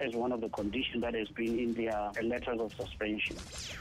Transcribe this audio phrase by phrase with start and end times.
[0.00, 3.36] as one of the conditions that has been in their letters of suspension.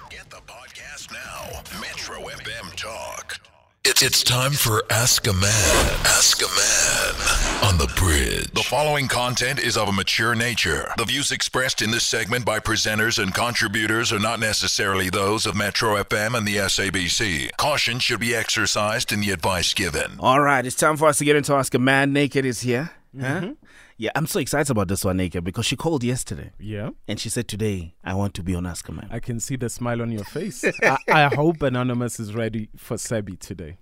[0.09, 1.79] Get the podcast now.
[1.79, 3.39] Metro FM Talk.
[3.87, 5.95] It's, it's time for Ask a Man.
[6.05, 8.49] Ask a Man on the bridge.
[8.53, 10.91] The following content is of a mature nature.
[10.97, 15.55] The views expressed in this segment by presenters and contributors are not necessarily those of
[15.55, 17.51] Metro FM and the SABC.
[17.57, 20.13] Caution should be exercised in the advice given.
[20.19, 22.11] All right, it's time for us to get into Ask a Man.
[22.11, 22.89] Naked is here.
[23.19, 23.27] Huh?
[23.27, 23.64] Mm-hmm.
[23.97, 27.29] Yeah, I'm so excited about this one, Naked, because she called yesterday Yeah, and she
[27.29, 29.07] said, Today, I want to be on Ask a Man.
[29.09, 30.65] I can see the smile on your face.
[30.83, 33.77] I, I hope Anonymous is ready for Sebi today.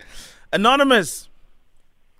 [0.51, 1.29] Anonymous,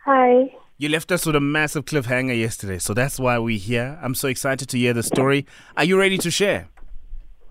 [0.06, 0.52] Hi.
[0.78, 4.00] you left us with a massive cliffhanger yesterday, so that's why we're here.
[4.02, 5.46] I'm so excited to hear the story.
[5.78, 6.70] Are you ready to share?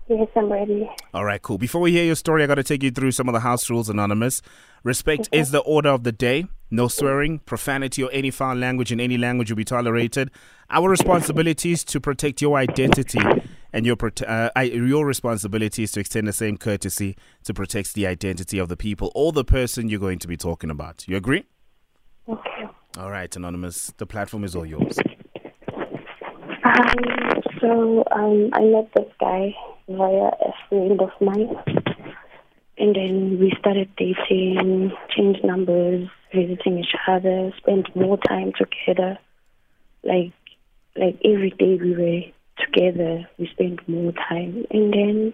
[0.09, 0.89] Yes, I'm ready.
[1.13, 1.57] All right, cool.
[1.57, 3.69] Before we hear your story, I got to take you through some of the house
[3.69, 4.41] rules, Anonymous.
[4.83, 6.45] Respect is the order of the day.
[6.69, 10.29] No swearing, profanity, or any foul language in any language will be tolerated.
[10.69, 13.19] Our responsibility is to protect your identity,
[13.71, 13.95] and your
[14.27, 18.75] uh, your responsibility is to extend the same courtesy to protect the identity of the
[18.75, 21.07] people or the person you're going to be talking about.
[21.07, 21.45] You agree?
[22.27, 22.67] Okay.
[22.97, 23.93] All right, Anonymous.
[23.97, 24.97] The platform is all yours.
[26.65, 29.53] Um, so um, I met this guy
[29.87, 31.55] via a friend of mine,
[32.77, 39.19] and then we started dating, changed numbers, visiting each other, spent more time together.
[40.03, 40.33] Like,
[40.95, 42.23] like every day we were
[42.65, 45.33] together, we spent more time, and then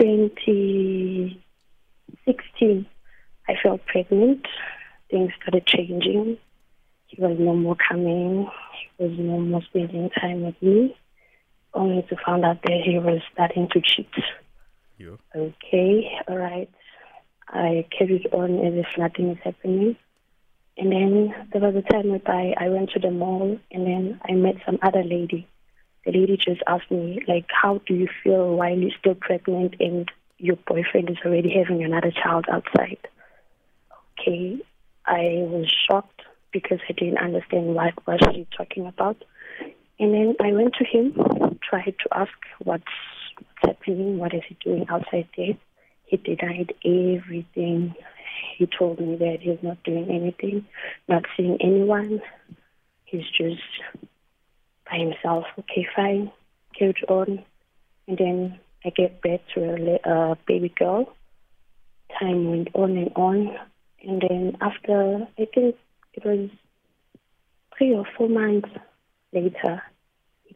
[0.00, 2.86] 2016,
[3.48, 4.46] I felt pregnant.
[5.10, 6.38] Things started changing.
[7.06, 8.48] He was no more coming.
[8.98, 10.96] He was no more spending time with me.
[11.74, 14.10] Only to find out that he was starting to cheat.
[14.96, 15.18] You.
[15.34, 16.70] Okay, all right.
[17.48, 19.96] I carried on as if nothing is happening.
[20.76, 24.32] And then there was a time whereby I went to the mall and then I
[24.32, 25.46] met some other lady.
[26.04, 30.08] The lady just asked me, like, how do you feel while you're still pregnant and
[30.38, 32.98] your boyfriend is already having another child outside?
[34.20, 34.58] Okay,
[35.06, 39.16] I was shocked because I didn't understand what was she talking about.
[39.98, 41.14] And then I went to him,
[41.68, 42.32] tried to ask
[42.62, 42.84] what's,
[43.62, 45.56] happening, what is he doing outside there.
[46.06, 47.94] He denied everything.
[48.56, 50.66] He told me that he's not doing anything,
[51.08, 52.20] not seeing anyone.
[53.04, 53.62] He's just
[54.90, 55.44] by himself.
[55.58, 56.30] Okay, fine.
[56.78, 57.44] Carried on.
[58.06, 61.14] And then I get back to a uh, baby girl.
[62.18, 63.56] Time went on and on.
[64.02, 65.76] And then after, I think
[66.12, 66.50] it was
[67.76, 68.68] three or four months
[69.32, 69.82] later,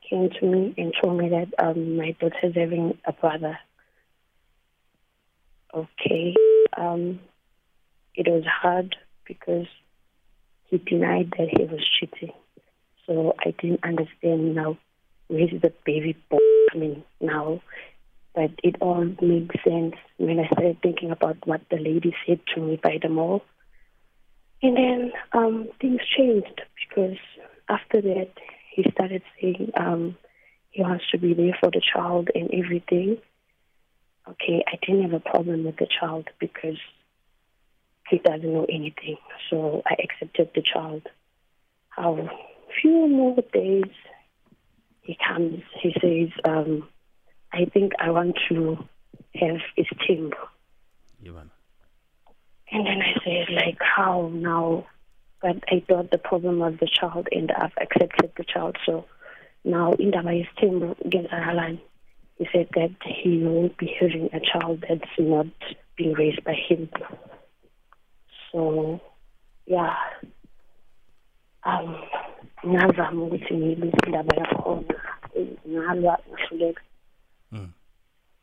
[0.09, 3.59] came to me and told me that um, my daughter's having a brother.
[5.75, 6.35] Okay.
[6.77, 7.21] Um,
[8.15, 8.97] it was hard
[9.27, 9.67] because
[10.67, 12.35] he denied that he was cheating.
[13.07, 14.77] So I didn't understand now
[15.29, 16.39] where is the baby boy
[16.73, 17.63] coming now.
[18.35, 22.61] But it all made sense when I started thinking about what the lady said to
[22.61, 23.43] me by the mall.
[24.63, 27.17] And then um, things changed because
[27.69, 28.31] after that,
[28.79, 30.17] he started saying um,
[30.71, 33.19] he wants to be there for the child and everything.
[34.29, 36.79] Okay, I didn't have a problem with the child because
[38.09, 39.17] he doesn't know anything.
[39.51, 41.03] So I accepted the child.
[41.89, 42.31] How a
[42.81, 43.91] few more days,
[45.03, 46.89] he comes, he says, um,
[47.53, 48.79] I think I want to
[49.35, 50.37] have his timber.
[51.27, 51.51] Ivan.
[52.71, 54.87] And then I said, like, how now?
[55.41, 58.77] But I thought the problem was the child, and I've accepted the child.
[58.85, 59.05] So
[59.65, 61.81] now, in the way team against Alan,
[62.39, 65.47] he said that he won't be having a child that's not
[65.97, 66.89] being raised by him.
[68.51, 69.01] So,
[69.67, 69.95] yeah.
[71.65, 71.97] Um,
[72.67, 74.95] ngazama ukuthi ngilise indaba yakhona
[75.69, 76.83] ngalwa ngahluleka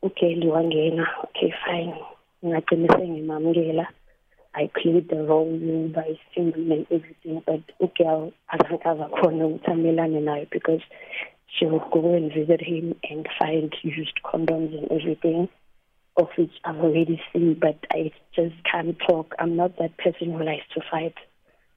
[0.02, 1.94] ugeli wangena okay fine
[2.44, 3.86] ngagcina sengimamukela
[4.56, 10.46] I played the role by singing and everything, but ugel azange azakhona ukuthi and I
[10.50, 10.80] because
[11.46, 15.50] she would go and visit him and find used condoms and everything,
[16.16, 19.34] of which I've already seen, but I just can't talk.
[19.38, 21.14] I'm not that person who likes to fight.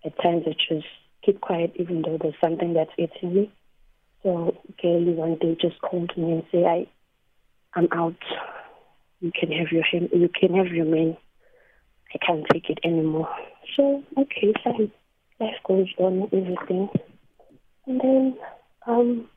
[0.06, 0.88] At times I just
[1.26, 3.52] keep quiet even though there's something that's eating me.
[4.24, 6.88] So Gailey one day just called me and say, I
[7.74, 8.16] I'm out.
[9.20, 11.18] You can have your you can have your man.
[12.14, 13.30] I can't take it anymore.
[13.76, 14.92] So, okay, fine.
[15.40, 16.90] Life goes on, everything.
[17.86, 18.38] And then
[18.88, 19.30] um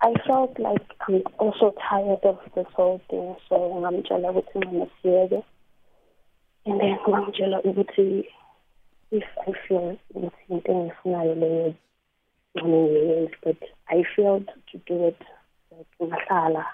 [0.00, 3.36] I felt like I'm also tired of this whole thing.
[3.48, 5.44] So ngamtshela ukuthi ngingasiyeke.
[6.66, 8.24] And then ngamtshela ukuthi
[9.10, 11.74] if I feel into engifunayo leyo
[12.56, 13.56] ngiyenze but
[13.88, 15.20] I failed to do it
[15.70, 16.64] like ngahlala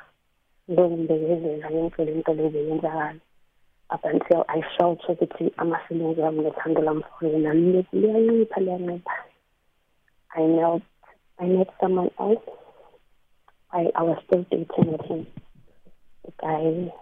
[0.70, 3.20] ngizombekezela ngimtshele into lezi yenzakala
[3.90, 9.29] up until I felt ukuthi ama-feelings wami nothando lami for yena liyancipha liyancipha
[10.37, 10.82] I knelt.
[11.40, 12.43] I met someone else.
[13.73, 15.26] I, I was still dating with him.
[16.25, 16.93] The guy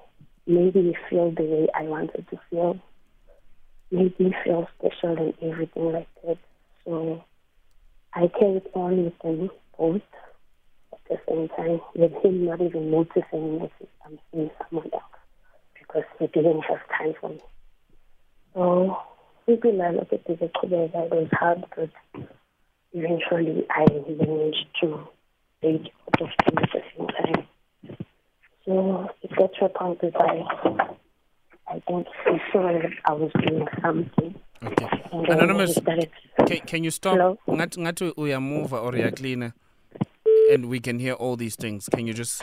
[0.47, 2.79] made me feel the way I wanted to feel.
[3.91, 6.39] Made me feel special and everything like that.
[6.85, 7.25] So
[8.15, 10.03] I carried on with them both
[10.93, 13.71] at the same time, with him not even noticing that
[14.05, 15.16] I'm seeing someone else
[15.87, 17.41] because he didn't have time for me.
[18.55, 18.97] So
[19.49, 21.91] impilo lokhu sizoqhubeka it was hard but
[22.93, 25.09] eventually I managed to
[25.63, 27.47] date both of them at the same time.
[28.65, 30.45] So it got to a point that I
[31.69, 32.07] I think
[32.53, 34.35] saw that I was doing something.
[34.63, 34.89] Okay.
[35.13, 35.79] And Anonymous,
[36.47, 37.17] can, can you stop?
[37.17, 37.39] Hello?
[37.49, 39.53] Ngathi uyamuva or uyaklina
[40.51, 41.89] and we can hear all these things.
[41.89, 42.43] Can you just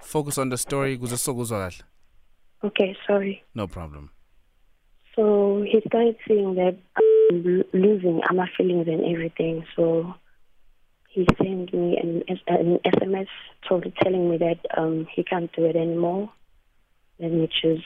[0.00, 1.84] focus on the story kuze sokuzwa kahle?
[2.62, 3.42] Okay, sorry.
[3.54, 4.10] No problem.
[5.16, 9.64] So he started saying that I'm lo- losing my feelings and everything.
[9.76, 10.14] So
[11.08, 13.26] he sent me an, an SMS
[13.68, 16.30] told, telling me that um, he can't do it anymore.
[17.18, 17.84] Let me just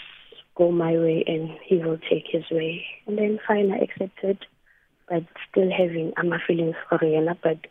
[0.57, 2.85] go my way and he will take his way.
[3.07, 4.45] And then fine, I accepted,
[5.09, 7.39] but still having my feelings for Rihanna.
[7.43, 7.67] But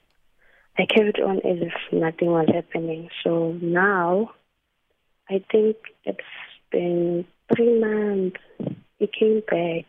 [0.77, 3.09] I carried on as if nothing was happening.
[3.23, 4.31] So now
[5.29, 6.19] I think it's
[6.73, 7.25] been
[7.55, 8.41] three months.
[8.99, 9.85] He came back.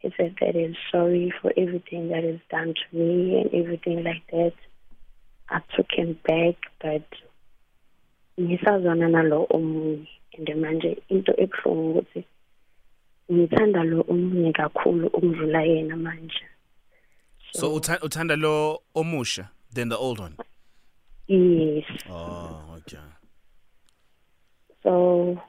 [0.00, 4.24] He said that he's sorry for everything that is done to me and everything like
[4.32, 4.54] that.
[5.48, 7.06] I took him back, but
[8.40, 10.08] ngisazwana nalo omunye
[10.38, 12.24] and manje into ebuhlungu ukuthi
[13.32, 16.44] ngithanda lo omunye kakhulu ukudlula yena manje.
[17.52, 20.36] So utha- uthanda lo omusha than the old one.
[21.28, 21.84] Yes.
[22.10, 22.98] Oh, okay.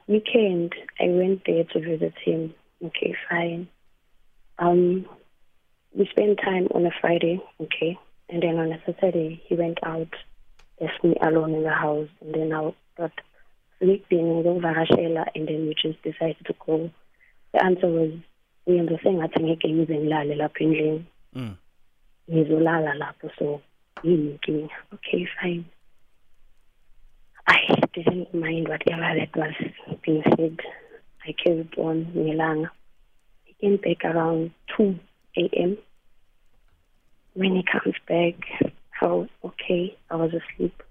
[0.06, 2.54] Weekend, I went there to visit him.
[2.84, 3.68] Okay, fine.
[4.58, 5.06] Um,
[5.96, 7.40] we spent time on a Friday.
[7.60, 7.98] Okay,
[8.28, 10.08] and then on a Saturday, he went out,
[10.80, 13.12] left me alone in the house, and then I got
[13.80, 16.90] sleeping with Varashela, and then we just decided to go.
[17.52, 18.12] The answer was,
[18.66, 21.04] we understand ngathi ngeke ngize ngilale lapha endlini.
[21.34, 21.56] Mm.
[22.30, 23.60] ngizolala lapho so
[24.02, 25.64] yini inkinga okay fine
[27.46, 27.58] I
[27.92, 29.54] didn't mind whatever that was
[30.02, 30.60] being said.
[31.26, 32.70] I carried on ngelanga.
[33.44, 34.98] He came back around 2
[35.38, 35.78] a.m.
[37.34, 39.96] When he comes back, I was okay.
[40.10, 40.82] I was asleep.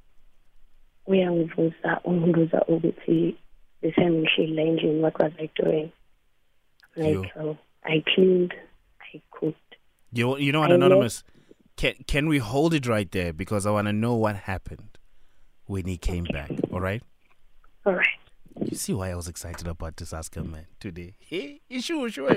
[1.08, 3.36] Uyangivusa ungibuza ukuthi
[3.82, 5.92] besengihlile endlini what was I doing?
[6.96, 8.54] Like so I cleaned,
[9.14, 9.76] I cooked.
[10.12, 11.24] You you know what, I Anonymous?
[11.76, 14.98] Can can we hold it right there because I want to know what happened
[15.66, 16.52] when he came back.
[16.72, 17.02] All right.
[17.86, 18.08] All right.
[18.62, 21.16] You see why I was excited about this Ask a Man today?
[21.20, 22.30] Hey, you sure, sure.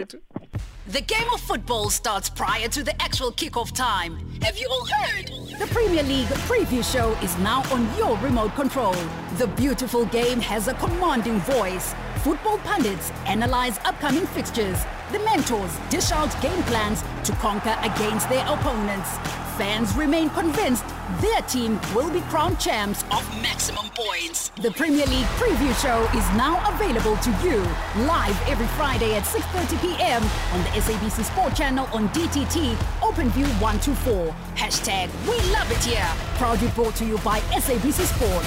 [0.88, 4.19] The game of football starts prior to the actual kickoff time.
[4.43, 5.26] Have you all heard?
[5.58, 8.94] The Premier League preview show is now on your remote control.
[9.37, 11.94] The beautiful game has a commanding voice.
[12.23, 14.84] Football pundits analyze upcoming fixtures.
[15.12, 19.19] The mentors dish out game plans to conquer against their opponents.
[19.56, 20.85] Fans remain convinced
[21.23, 24.50] their team will be crowned champs of maximum points.
[24.61, 27.57] The Premier League preview show is now available to you
[28.04, 30.23] live every Friday at 6:30 p.m.
[30.52, 34.35] on the SABC Sport channel on DTT OpenView 124.
[34.57, 36.12] Hashtag We Love It Here.
[36.37, 38.45] Proudly brought to you by SABC Sport.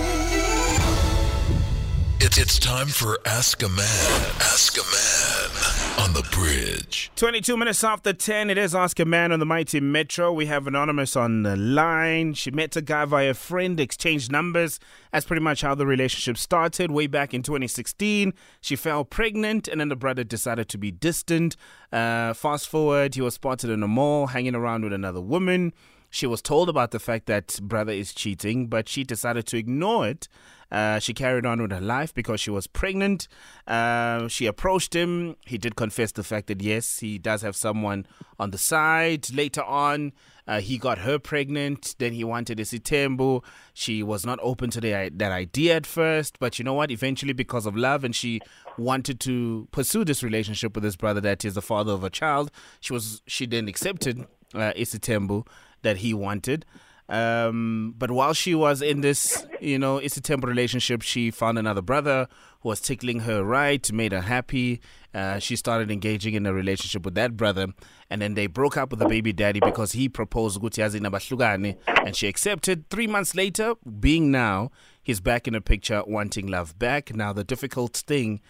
[2.20, 4.34] It's, it's time for Ask a Man.
[4.52, 5.65] Ask a Man
[5.98, 7.10] on the bridge.
[7.16, 10.32] 22 minutes after 10, it is Ask a Man on the Mighty Metro.
[10.32, 12.34] We have Anonymous on the line.
[12.34, 14.78] She met a guy via a friend, exchanged numbers.
[15.12, 18.34] That's pretty much how the relationship started way back in 2016.
[18.60, 21.56] She fell pregnant, and then the brother decided to be distant.
[21.92, 25.72] Uh, fast forward, he was spotted in a mall hanging around with another woman.
[26.10, 30.08] She was told about the fact that brother is cheating, but she decided to ignore
[30.08, 30.28] it.
[30.70, 33.28] Uh, she carried on with her life because she was pregnant.
[33.66, 35.36] Uh, she approached him.
[35.46, 38.06] He did confess the fact that yes, he does have someone
[38.38, 39.32] on the side.
[39.32, 40.12] Later on,
[40.48, 41.94] uh, he got her pregnant.
[41.98, 43.44] Then he wanted a sitembu.
[43.74, 46.90] She was not open to the, that idea at first, but you know what?
[46.90, 48.40] Eventually, because of love, and she
[48.76, 52.50] wanted to pursue this relationship with his brother, that is the father of a child.
[52.80, 55.46] She was she then accepted uh, Isitembu
[55.82, 56.64] that he wanted.
[57.08, 61.58] Um, but while she was in this, you know, it's a temporary relationship, she found
[61.58, 62.26] another brother
[62.60, 64.80] who was tickling her right, made her happy.
[65.14, 67.68] Uh, she started engaging in a relationship with that brother,
[68.10, 71.76] and then they broke up with the baby daddy because he proposed ukuthi yazi nabahlukane,
[72.04, 72.88] and she accepted.
[72.90, 74.72] Three months later, being now,
[75.02, 77.14] he's back in the picture, wanting love back.
[77.14, 78.40] Now the difficult thing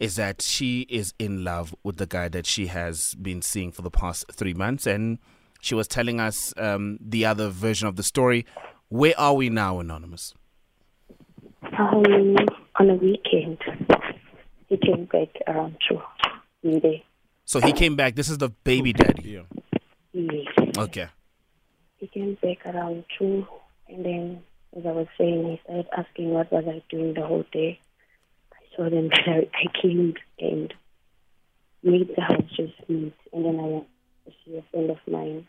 [0.00, 3.82] is that she is in love with the guy that she has been seeing for
[3.82, 5.18] the past three months, and
[5.62, 8.44] she was telling us um, the other version of the story.
[8.88, 10.34] Where are we now, Anonymous?
[11.78, 12.36] Um,
[12.78, 13.58] on a weekend,
[14.68, 16.02] he came back around two
[16.62, 17.04] midday.
[17.44, 18.16] So he came back.
[18.16, 19.40] This is the baby daddy.
[20.12, 20.46] Yes.
[20.76, 21.06] Okay.
[21.98, 23.46] He came back around two,
[23.88, 24.42] and then,
[24.76, 27.78] as I was saying, he started asking what was I doing the whole day.
[28.52, 30.74] I told him that I, I came and
[31.84, 33.86] made the house just neat, and then I went
[34.26, 35.46] to see a friend of mine.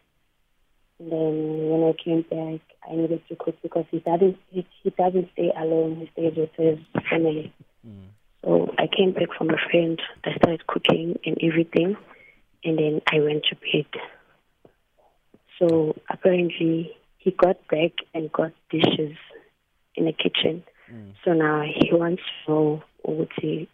[0.99, 4.89] And then when I came back, I needed to cook because he doesn't he, he
[4.91, 5.95] doesn't stay alone.
[5.95, 7.53] He stays with his family.
[7.87, 8.07] Mm.
[8.43, 10.01] So I came back from a friend.
[10.23, 11.97] I started cooking and everything,
[12.63, 14.01] and then I went to bed.
[15.59, 19.15] So apparently he got back and got dishes
[19.95, 20.63] in the kitchen.
[20.91, 21.13] Mm.
[21.23, 23.67] So now he wants to know oh, ukuthi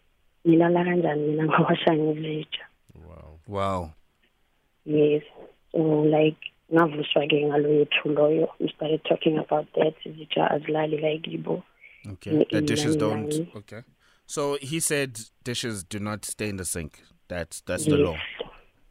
[0.46, 2.64] ngilala kanjani mina ngizitsha.
[3.46, 3.92] Wow.
[4.84, 5.22] Yes.
[5.72, 6.38] So like
[6.74, 8.48] ngavuswa ke ngaloyo thu loyo.
[8.60, 9.94] We started talking about that.
[10.04, 11.62] Izitsha azilali like yibo.
[12.12, 12.46] Okay.
[12.50, 13.32] The dishes don't.
[13.56, 13.82] Okay.
[14.26, 17.02] So he said dishes do not stay in the sink.
[17.28, 18.06] That's that's the Yes.
[18.06, 18.16] law.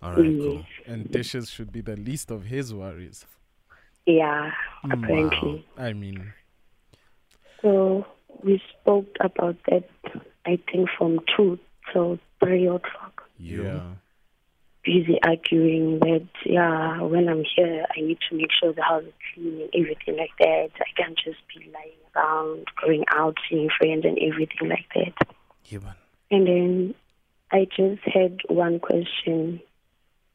[0.02, 0.38] All right.
[0.40, 0.66] Cool.
[0.86, 3.26] And dishes should be the least of his worries.
[4.06, 4.92] Yeah, hmm.
[4.92, 5.66] apparently.
[5.78, 6.34] I mean,
[7.62, 8.06] So
[8.44, 9.84] we spoke about that,
[10.46, 11.60] I think, from 2
[11.92, 13.24] till 3 o'clock.
[13.38, 13.96] yeah.
[14.90, 19.14] Busy arguing that, yeah, when I'm here, I need to make sure the house is
[19.36, 20.70] clean and everything like that.
[20.80, 25.14] I can't just be lying around, going out, seeing friends and everything like that.
[25.66, 25.94] Yeah.
[26.32, 26.96] And then
[27.52, 29.62] I just had one question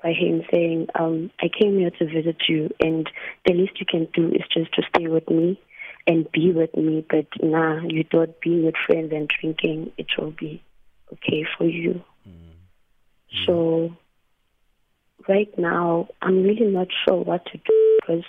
[0.00, 3.11] by him saying, um, I came here to visit you, and
[3.44, 5.61] the least you can do is just to stay with me
[6.06, 7.04] and be with me.
[7.11, 10.62] But nah, you thought being with friends and drinking, it will be
[11.12, 12.04] okay for you.
[13.46, 13.96] So
[15.28, 18.24] right now, I'm really not sure what to do because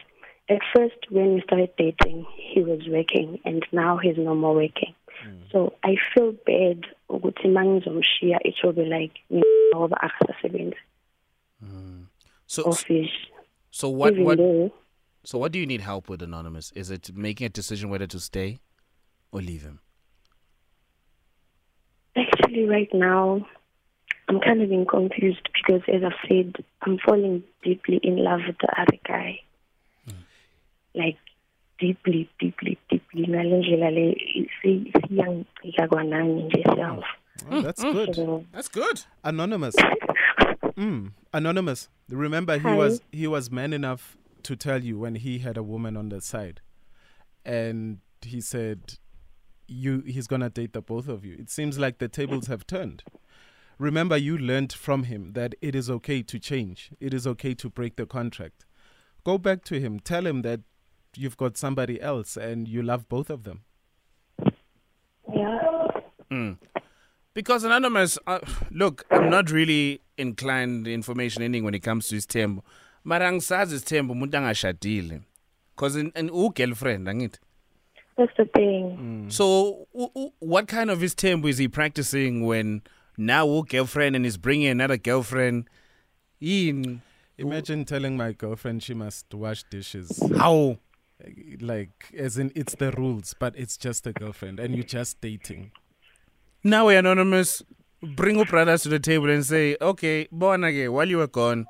[0.49, 4.93] at first, when we started dating, he was working, and now he's no more working.
[5.23, 5.37] Hmm.
[5.51, 10.75] So I feel bad it will be like ngoba akasasebenzi
[11.59, 12.03] hmm.
[12.47, 13.09] So office
[13.71, 14.71] so what even what though
[15.23, 16.71] so what do you need help with, Anonymous?
[16.75, 18.59] Is it making a decision whether to stay
[19.31, 19.79] or leave him?
[22.15, 23.45] actually right now
[24.27, 28.57] I'm kind of being confused because as I've said I'm falling deeply in love with
[28.57, 29.39] the other guy
[30.05, 30.15] hmm.
[30.95, 31.17] like
[31.79, 34.15] deeply deeply deeply ngale ndlela le
[34.61, 37.05] si- siyangicika kwanami nje self
[37.51, 37.93] Oh, that's mm, mm.
[37.93, 38.15] good.
[38.15, 39.01] so That's good.
[39.23, 39.75] Anonymous.
[40.77, 41.87] Mm, anonymous.
[42.09, 42.75] Remember, he Hi.
[42.75, 46.19] was he was man enough to tell you when he had a woman on the
[46.19, 46.59] side,
[47.45, 48.97] and he said,
[49.67, 53.03] "You he's gonna date the both of you." It seems like the tables have turned.
[53.77, 56.91] Remember, you learned from him that it is okay to change.
[56.99, 58.65] It is okay to break the contract.
[59.23, 59.99] Go back to him.
[59.99, 60.61] Tell him that
[61.17, 63.61] you've got somebody else and you love both of them.
[65.33, 66.53] yeah
[67.33, 68.39] Because Anonymous, uh,
[68.71, 72.61] look, I'm not really inclined information ending when it comes to isithembu.
[73.03, 75.21] Mara ngisazi isithembu umuntu angashadile.
[75.75, 77.39] Cause in, in u girlfriend angithi.
[78.17, 82.81] that's the thing So u- u- what kind of isithembu is he practicing when
[83.17, 85.67] now u girlfriend and he's bringing another girlfriend
[86.41, 87.01] in
[87.37, 90.21] Imagine telling my girlfriend she must wash dishes.
[90.37, 90.77] how
[91.59, 95.71] like as in it's the rules but it's just a girlfriend and you're just dating
[96.63, 97.61] Now we're anonymous.
[98.01, 101.67] Bring your brothers to the table and say, okay, bona ke, while you were gone,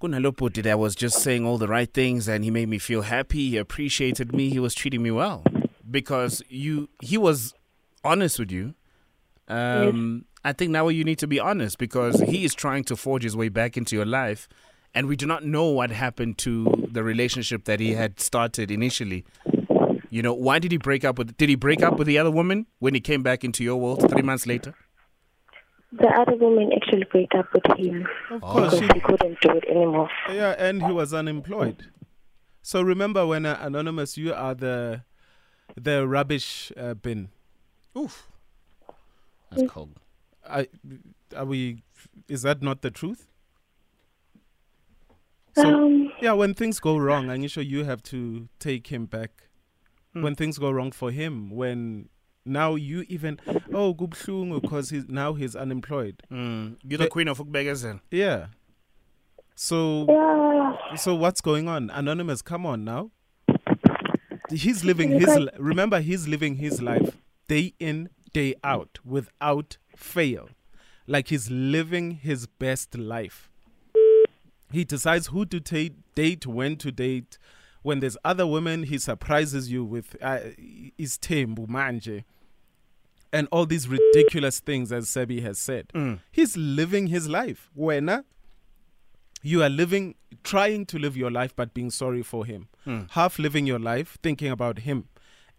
[0.00, 3.02] kunalo bhuti that was just saying all the right things and he made me feel
[3.02, 3.48] happy.
[3.50, 4.50] He appreciated me.
[4.50, 5.42] He was treating me well
[5.90, 6.88] because you.
[7.00, 7.54] He was
[8.04, 8.74] honest with you.
[9.52, 13.22] Um, I think now you need to be honest because he is trying to forge
[13.22, 14.48] his way back into your life,
[14.94, 19.24] and we do not know what happened to the relationship that he had started initially.
[20.10, 21.36] You know, why did he break up with?
[21.36, 24.08] Did he break up with the other woman when he came back into your world
[24.10, 24.74] three months later?
[25.92, 29.50] the other woman actually break up with him of course because she, he couldn't do
[29.50, 31.84] it anymore yeah and he was unemployed
[32.62, 35.02] so remember when uh, anonymous you are the
[35.76, 37.28] the rubbish uh, bin
[37.94, 38.26] Oof,
[39.54, 39.98] that's cold.
[40.48, 40.68] I,
[41.36, 41.82] are we
[42.28, 43.26] is that not the truth
[45.56, 49.48] So Um, yeah, when things go wrong, I'm sure you have to take him back.
[50.14, 50.22] Hmm.
[50.22, 52.08] When things go wrong for him, when
[52.44, 53.38] now you even
[53.72, 56.22] oh kubhlungu because he's now he's unemployed.
[56.30, 56.76] Mm.
[56.82, 58.00] You're the But- queen of ukbegezel.
[58.10, 58.46] Yeah.
[59.54, 61.90] So yeah, so what's going on?
[61.90, 63.10] Anonymous, come on now.
[64.50, 67.16] He's living his remember he's living his life
[67.48, 68.58] day in, day mm.
[68.64, 70.48] out without fail.
[71.06, 73.50] Like he's living his best life.
[74.70, 77.38] He decides who to ta- date, when to date.
[77.82, 80.38] When there's other women, he surprises you with uh,
[80.98, 82.24] isithembu manje
[83.32, 85.88] and all these ridiculous things, as Sebi has said.
[85.94, 86.20] Mm.
[86.30, 87.70] He's living his life.
[87.74, 88.24] When
[89.42, 93.10] you are living, trying to live your life, but being sorry for him, mm.
[93.10, 95.08] half living your life, thinking about him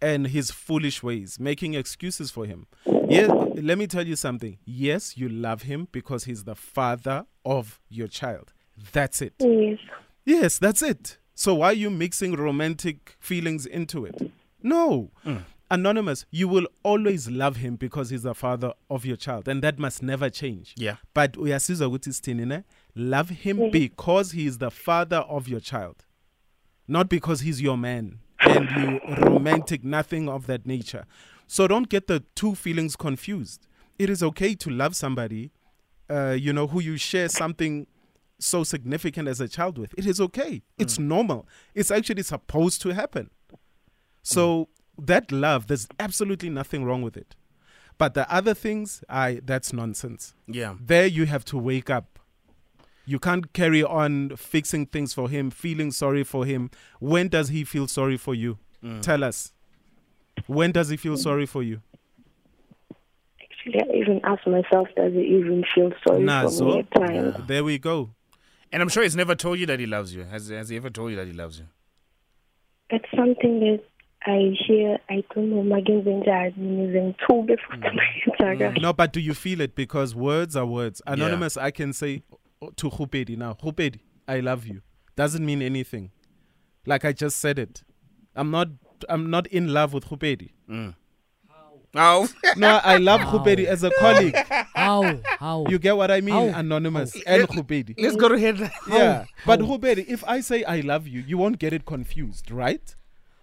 [0.01, 2.67] and his foolish ways, making excuses for him.
[3.07, 4.57] Yeah, let me tell you something.
[4.65, 8.53] Yes, you love him because he's the father of your child.
[8.91, 9.33] That's it.
[9.39, 9.79] yes.
[10.25, 11.17] Yes, that's it.
[11.35, 14.31] So why are you mixing romantic feelings into it?
[14.61, 15.11] No.
[15.23, 15.37] Hmm.
[15.69, 19.79] Anonymous, you will always love him because he's the father of your child, and that
[19.79, 20.73] must never change.
[20.77, 20.97] Yeah.
[21.13, 22.63] But uyasizwa ukuthi sithini ne?
[22.95, 26.05] Love him because he is the father of your child,
[26.87, 31.05] not because he's your man and you romantic nothing of that nature.
[31.47, 33.67] So don't get the two feelings confused.
[33.99, 35.51] It is okay to love somebody,
[36.09, 37.87] uh, you know, who you share something
[38.39, 39.93] so significant as a child with.
[39.97, 40.63] It is okay.
[40.77, 41.47] It's normal.
[41.73, 43.29] It's actually supposed to happen.
[44.21, 47.35] So that love, there's absolutely nothing wrong with it.
[47.97, 50.33] But the other things, I that's nonsense.
[50.47, 50.75] Yeah.
[50.79, 52.12] There you have to wake up.
[53.05, 56.69] You can't carry on fixing things for him, feeling sorry for him.
[56.99, 58.57] When does he feel sorry for you?
[58.83, 59.01] Mm.
[59.01, 59.51] Tell us.
[60.47, 61.81] When does he feel sorry for you?
[63.41, 66.91] Actually, I even asked myself, does he even feel sorry Nah, for so me at
[66.91, 67.35] times?
[67.47, 68.11] there we go.
[68.71, 70.23] And I'm sure he's never told you that he loves you.
[70.23, 71.65] Has, has he ever told you that he loves you?
[72.89, 73.83] It's something that
[74.25, 77.91] I hear, I don't know, magenze njani, ngizengithuke futhi
[78.39, 78.81] manje.
[78.81, 79.75] No, but do you feel it?
[79.75, 81.01] Because words are words.
[81.05, 82.23] Anonymous, I can say
[82.77, 84.81] to Hupedi now, Hupedi, I love you.
[85.15, 86.11] Doesn't mean anything.
[86.85, 87.83] Like I just said it.
[88.35, 88.69] I'm not
[89.09, 90.51] I'm not in love with Hupedi.
[90.69, 90.95] Mm.
[91.95, 92.27] Oh.
[92.55, 94.35] No, I love Hupedi as a colleague.
[94.75, 95.19] How?
[95.39, 95.65] How?
[95.67, 96.51] You get what I mean?
[96.51, 96.59] How?
[96.59, 97.95] Anonymous and Hupedi.
[97.97, 98.71] Let's go to headline.
[98.87, 99.25] Yeah.
[99.45, 102.95] But Hupedi, if I say I love you, you won't get it confused, right?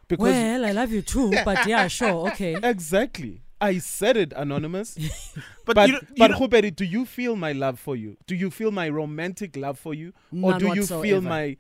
[0.09, 2.57] Because well, I love you too, but yeah, sure, okay.
[2.63, 3.43] Exactly.
[3.61, 4.97] I said it, Anonymous.
[5.67, 8.17] But, But you, don't- you but don't- Huberi, do you feel my love for you?
[8.27, 11.57] Do you feel my romantic love for you, or None do you feel my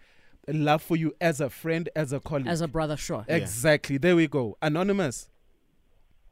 [0.48, 2.48] love for you as a friend, as a colleague?
[2.48, 3.24] As a brother, sure.
[3.28, 3.98] exactly.
[3.98, 4.56] There we go.
[4.62, 5.28] Anonymous.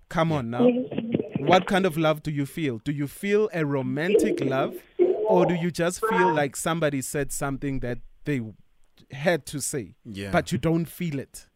[0.08, 0.60] Come on now.
[0.62, 1.46] Mm-hmm.
[1.46, 2.78] What kind of love do you feel?
[2.78, 4.74] Do you feel a romantic love,
[5.28, 8.40] or do you just feel like somebody said something that they
[9.12, 10.30] had to say, Yeah.
[10.32, 11.46] but you don't feel it?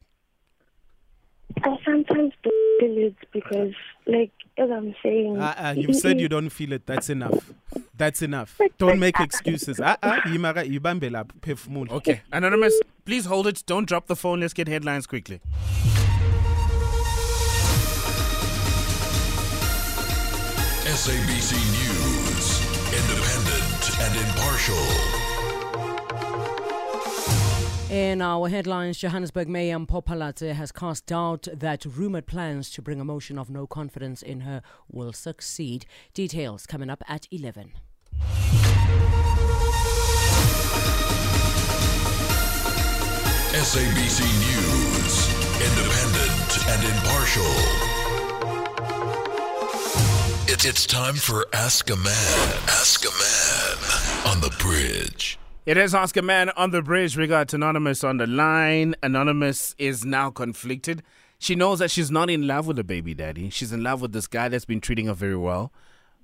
[1.65, 3.75] I sometimes do feel it because,
[4.07, 6.87] like, as I'm saying, Uh, uh, you've said you don't feel it.
[6.87, 7.53] That's enough.
[7.97, 8.59] That's enough.
[8.79, 9.81] Don't make excuses.
[9.81, 11.91] Ah, ah, yimaka, ibambe lapho, phefumula.
[11.93, 12.21] Okay.
[12.33, 13.63] Anonymous, please hold it.
[13.67, 14.41] Don't drop the phone.
[14.41, 15.41] Let's get headlines quickly.
[20.85, 22.61] SABC News,
[22.93, 25.22] independent and impartial.
[27.93, 33.01] In our headlines, Johannesburg Mayor Mpho Phalatse has cast doubt that rumored plans to bring
[33.01, 35.85] a motion of no confidence in her will succeed.
[36.15, 37.73] Details coming up at 11.
[43.53, 45.29] SABC News,
[45.61, 47.93] independent and impartial.
[50.65, 52.59] It's time for Ask a Man.
[52.69, 55.39] Ask a Man on the bridge.
[55.65, 57.17] It is Ask a Man on the bridge.
[57.17, 58.97] We got Anonymous on the line.
[59.01, 61.05] Anonymous is now conflicted.
[61.39, 63.49] She knows that she's not in love with the baby daddy.
[63.49, 65.73] She's in love with this guy that's been treating her very well.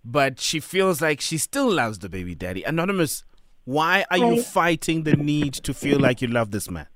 [0.05, 2.64] But she feels like she still loves the baby daddy.
[2.64, 3.24] Anonymous,
[3.64, 6.88] why are you fighting the need to feel like you love this man?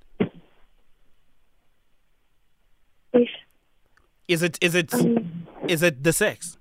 [4.27, 6.57] Is it is it um, is it the sex?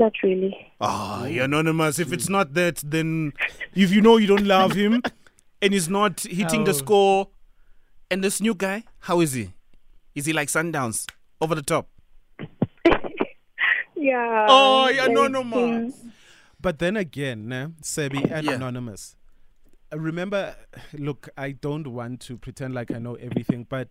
[0.00, 0.56] Not really.
[0.80, 1.98] Ah, you're anonymous.
[2.00, 3.32] If it's not that, then
[3.74, 5.00] if you know you don't love him
[5.62, 6.74] and he's not hitting the Oh.
[6.74, 7.28] score,
[8.10, 9.52] and this new guy, how is he?
[10.16, 11.06] Is he like Sundowns
[11.40, 11.88] over the top?
[13.96, 14.46] Yeah.
[14.48, 15.94] Oh, you're like, anonymous.
[16.58, 18.54] But then again, ne, Sebi and Yeah.
[18.54, 19.14] Anonymous.
[19.92, 20.56] uh, Remember,
[20.94, 23.88] look, I don't want to pretend like I know everything, but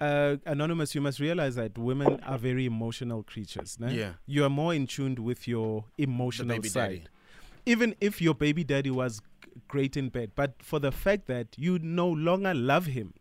[0.00, 3.78] uh, Anonymous, you must realize that women are very emotional creatures.
[3.80, 3.94] Ne?
[3.94, 4.12] Yeah.
[4.26, 6.72] You are more in tune with your emotional side.
[6.72, 7.04] daddy.
[7.66, 9.20] Even if your baby daddy was
[9.66, 13.14] great in bed, but for the fact that you no longer love him.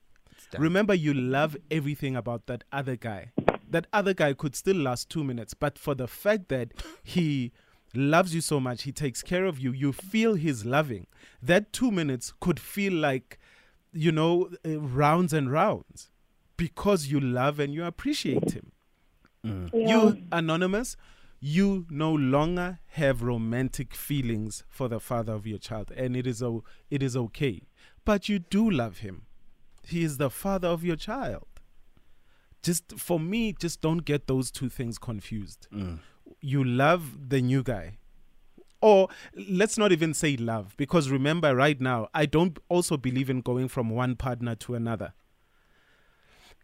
[0.58, 3.32] Remember, you love everything about that other guy.
[3.70, 6.72] That other guy could still last two minutes, but for the fact that
[7.04, 7.52] he
[7.94, 11.08] loves you so much, he takes care of you, you feel his loving.
[11.42, 13.40] That two minutes could feel like,
[13.92, 16.12] you know, uh, rounds and rounds
[16.58, 18.72] because you love and you appreciate him.
[19.46, 19.70] Mm.
[19.74, 19.88] Yeah.
[19.88, 20.98] You, Anonymous,
[21.40, 26.42] you no longer have romantic feelings for the father of your child, and it is,
[26.42, 27.62] o- it is okay.
[28.04, 29.24] But you do love him.
[29.84, 31.46] He is the father of your child.
[32.64, 35.68] Just for me, just don't get those two things confused.
[35.74, 36.00] Mm.
[36.42, 37.98] You love the new guy.
[38.82, 39.08] Or
[39.50, 43.68] let's not even say love, because remember, right now, I don't also believe in going
[43.70, 45.14] from one partner to another.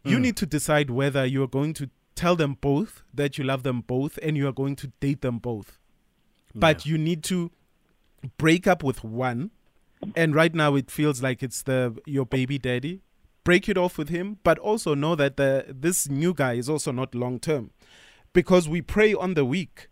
[0.04, 3.80] You need to decide whether you're going to tell them both that you love them
[3.80, 5.78] both and you are going to date them both.
[6.54, 7.50] But you need to
[8.38, 9.50] break up with one.
[10.14, 13.00] And right now it feels like it's the your baby daddy.
[13.42, 16.92] Break it off with him, but also know that the this new guy is also
[16.92, 17.70] not long term.
[18.32, 19.88] Because we prey on the weak.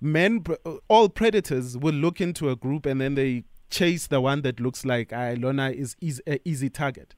[0.00, 0.44] Men
[0.88, 4.84] all predators will look into a group and then they chase the one that looks
[4.84, 7.14] like ah, Lona is easy, a easy target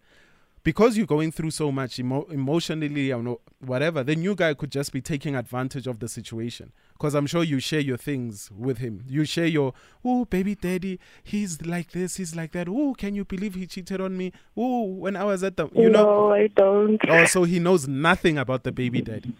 [0.62, 4.92] because you're going through so much emo- emotionally or whatever, the new guy could just
[4.92, 6.72] be taking advantage of the situation.
[6.92, 9.02] Because I'm sure you share your things with him.
[9.06, 9.72] You share your,
[10.04, 12.68] oh, baby daddy, he's like this, he's like that.
[12.68, 14.32] Oh, can you believe he cheated on me?
[14.56, 16.04] Oh, when I was at the, you know.
[16.04, 17.00] no, I don't.
[17.08, 19.32] Oh, so he knows nothing about the baby daddy.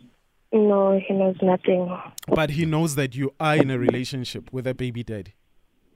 [0.53, 1.97] No, he knows nothing.
[2.27, 5.35] But he knows that you are in a relationship with a baby daddy.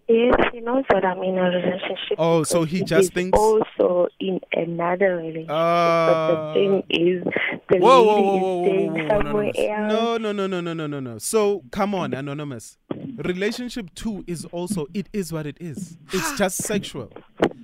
[0.06, 2.16] Yes, he knows that I'm in a relationship.
[2.18, 5.48] Oh, so he just is thinks- also in another relationship.
[5.48, 6.52] but Ah.
[6.52, 7.24] the thing is,
[7.70, 9.56] the Whoa, whoa, lady whoa, is whoa, whoa, whoa, whoa, somewhere Anonymous.
[9.58, 9.92] else.
[9.92, 11.18] No, no, no, no, no, no, no, no.
[11.18, 12.76] So come on, anonymous.
[13.16, 15.96] Relationship two is also it is what it is.
[16.12, 17.10] It's just sexual.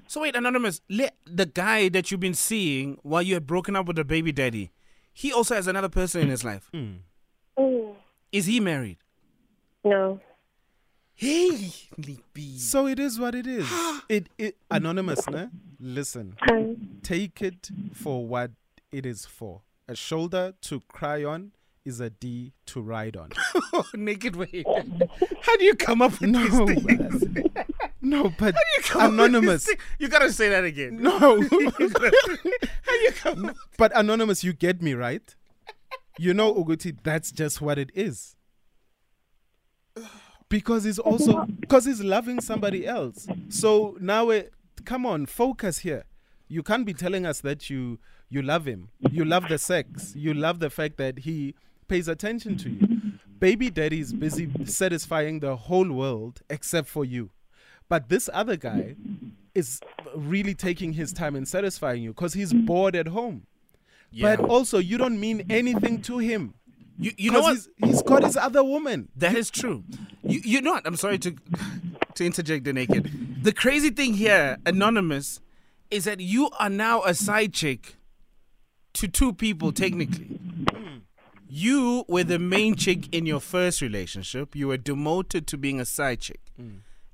[0.07, 0.81] So wait, anonymous.
[0.89, 4.33] Le- the guy that you've been seeing while you had broken up with the baby
[4.33, 4.71] daddy,
[5.13, 6.71] he also has another person in his life.
[6.73, 7.01] Mm.
[8.33, 8.97] Is he married?
[9.85, 10.21] No.
[11.21, 12.57] Hey, Lippy.
[12.57, 13.69] So it is what it is.
[14.09, 15.49] It it anonymous, ne?
[15.79, 16.77] Listen, Hi.
[17.03, 18.53] take it for what
[18.91, 19.61] it is for.
[19.87, 21.53] A shoulder to cry on
[21.85, 23.33] is a D to ride on.
[23.95, 24.65] naked way.
[25.43, 27.25] How do you come up with No, these things?
[28.01, 29.69] no, but You come up with anonymous.
[29.99, 31.03] You gotta say that again.
[31.03, 33.45] No, How you come?
[33.45, 35.35] up- but anonymous, you get me right.
[36.19, 38.37] You know, Uguti, that's just what it is.
[40.51, 43.27] Because he's also because he's loving somebody else.
[43.49, 44.53] So now, it,
[44.85, 46.05] come on, focus here.
[46.49, 48.91] You can't be telling us that you you love him.
[49.11, 50.15] You love the sex.
[50.15, 51.55] You love the fact that he
[51.89, 53.13] pays attention to you.
[53.39, 57.31] Baby daddy is busy satisfying the whole world except for you.
[57.89, 58.97] But this other guy
[59.55, 59.81] is
[60.15, 63.47] really taking his time and satisfying you because he's bored at home.
[64.21, 66.55] But also, you don't mean anything to him.
[67.01, 67.55] You, you know what?
[67.55, 69.09] He's, he's got his other woman.
[69.17, 69.85] That is true.
[70.23, 70.87] You you know what?
[70.87, 71.35] I'm sorry to
[72.15, 73.43] to interject the naked.
[73.43, 75.41] The crazy thing here, anonymous,
[75.91, 77.97] is that you are now a side chick
[78.95, 80.39] to two people technically.
[81.49, 84.55] You were the main chick in your first relationship.
[84.55, 86.41] You were demoted to being a side chick.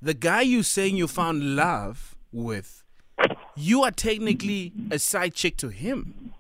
[0.03, 2.83] The guy you saying you found love with,
[3.57, 6.33] you are technically a side chick to him.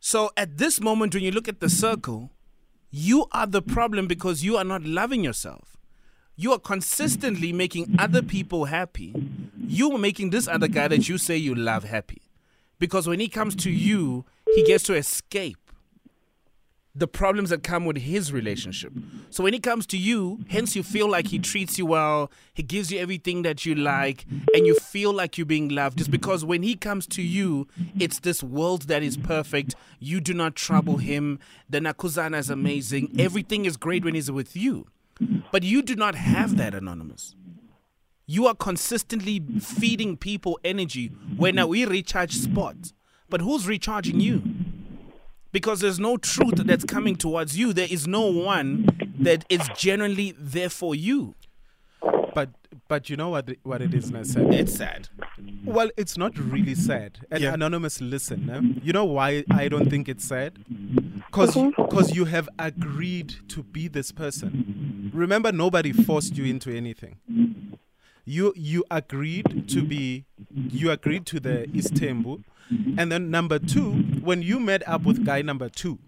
[0.00, 2.30] So at this moment, when you look at the circle,
[2.90, 5.76] you are the problem because you are not loving yourself.
[6.36, 9.14] You are consistently making other people happy.
[9.58, 12.22] You are making this other guy that you say you love happy.
[12.78, 15.67] Because when he comes to you, he gets to escape
[16.98, 18.92] the problems that come with his relationship.
[19.30, 22.64] So when he comes to you, hence you feel like he treats you well, he
[22.64, 25.98] gives you everything that you like, and you feel like you're being loved.
[25.98, 29.76] Just because when he comes to you, it's this world that is perfect.
[30.00, 31.38] You do not trouble him.
[31.70, 33.14] The Nakuzana is amazing.
[33.18, 34.86] Everything is great when he's with you.
[35.52, 37.36] But you do not have that, Anonymous.
[38.26, 42.92] You are consistently feeding people energy when we recharge spots.
[43.30, 44.42] But who's recharging you?
[45.52, 47.72] Because there's no truth that's coming towards you.
[47.72, 48.86] There is no one
[49.20, 51.34] that is genuinely there for you.
[52.34, 52.50] But
[52.86, 54.46] but you know what what it is, Nasser?
[54.50, 55.08] It's sad.
[55.64, 57.18] Well, it's not really sad.
[57.30, 57.54] And Yeah.
[57.54, 58.48] anonymous, listen.
[58.50, 58.60] eh?
[58.82, 60.58] You know why I don't think it's sad?
[61.26, 65.10] Because Because you have agreed to be this person.
[65.14, 67.16] Remember, nobody forced you into anything.
[68.24, 70.24] You you agreed to be.
[70.54, 75.42] You agreed to the isithembu, and then number two, when you met up with guy
[75.42, 75.98] number two,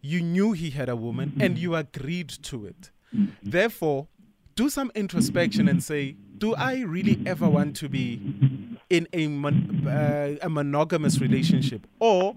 [0.00, 2.90] you knew he had a woman and you agreed to it.
[3.42, 4.08] Therefore,
[4.54, 8.20] do some introspection and say, do I really ever want to be
[8.90, 12.36] in a mon- uh, a monogamous relationship, or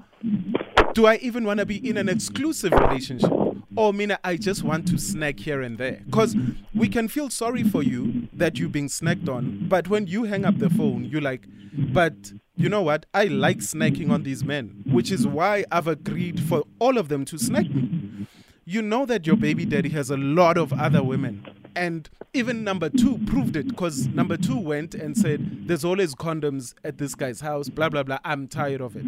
[0.94, 3.32] do I even want to be in an exclusive relationship?
[3.76, 6.02] Or mean I just want to snack here and there?
[6.06, 6.36] Because
[6.76, 10.44] we can feel sorry for you that you're being snacked on, but when you hang
[10.46, 13.08] up the phone, you're like, but you know what?
[13.14, 17.26] I like snacking on these men, which is why I've agreed for all of them
[17.26, 18.28] to snack me.
[18.66, 21.44] You know that your baby daddy has a lot of other women.
[21.76, 26.76] And even number two proved it because number two went and said, There's always condoms
[26.84, 28.20] at this guy's house, blah, blah, blah.
[28.24, 29.06] I'm tired of it.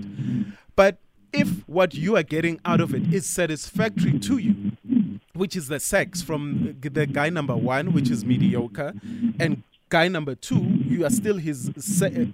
[0.76, 0.98] But
[1.32, 4.72] if what you are getting out of it is satisfactory to you,
[5.34, 8.94] which is the sex from the guy number one, which is mediocre,
[9.40, 9.62] and
[9.94, 11.70] guy number two, you are still his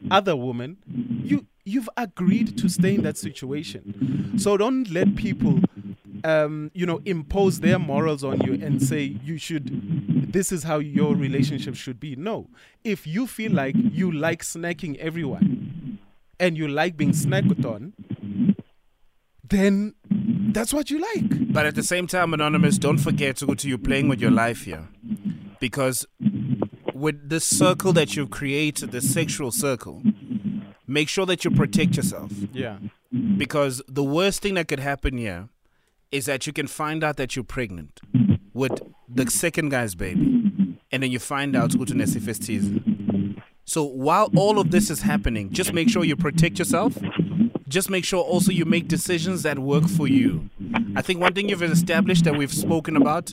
[0.10, 0.78] other woman,
[1.24, 4.38] you you've agreed to stay in that situation.
[4.38, 5.60] So don't let people
[6.24, 10.78] um, you know, impose their morals on you and say you should this is how
[10.78, 12.16] your relationship should be.
[12.16, 12.50] No.
[12.84, 16.00] If you feel like you like snacking everyone
[16.40, 17.94] and you like being snacked on,
[19.44, 19.96] then
[20.54, 21.52] that's what you like.
[21.52, 24.32] But at the same time, Anonymous, don't forget to go to you playing with your
[24.32, 24.88] life here.
[25.60, 26.06] Because
[26.94, 30.04] with this circle that you've created, the sexual circle,
[30.90, 32.32] make sure that you protect yourself.
[32.52, 32.78] Yeah.
[33.38, 35.50] Because the worst thing that could happen here
[36.12, 38.00] is that you can find out that you're pregnant
[38.54, 40.78] with the second guy's baby.
[40.92, 43.44] And then you find out who to season.
[43.66, 46.98] So while all of this is happening, just make sure you protect yourself.
[47.68, 50.50] Just make sure also you make decisions that work for you.
[50.96, 53.32] I think one thing you've established that we've spoken about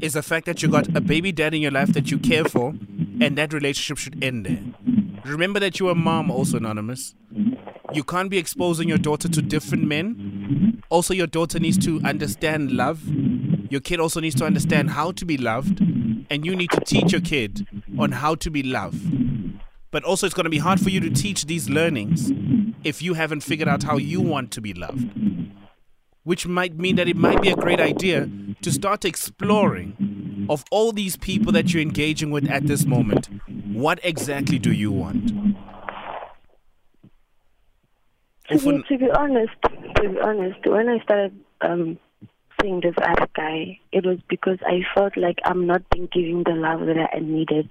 [0.00, 2.44] is the fact that you got a baby dad in your life that you care
[2.44, 2.74] for,
[3.20, 4.62] and that relationship should end there.
[5.26, 7.14] Remember that you're a mom, also anonymous.
[7.92, 10.82] You can't be exposing your daughter to different men.
[10.88, 13.02] Also, your daughter needs to understand love.
[13.70, 15.80] Your kid also needs to understand how to be loved.
[16.30, 17.66] And you need to teach your kid
[17.98, 19.60] on how to be loved.
[19.90, 22.30] But also, it's going to be hard for you to teach these learnings
[22.84, 25.08] if you haven't figured out how you want to be loved.
[26.22, 28.28] Which might mean that it might be a great idea
[28.62, 33.28] to start exploring of all these people that you're engaging with at this moment.
[33.76, 35.28] What exactly do you want?
[38.48, 39.52] To be, to be honest,
[39.96, 41.98] to be honest, when I started um,
[42.58, 46.54] seeing this other guy, it was because I felt like I'm not being given the
[46.54, 47.68] love that I needed.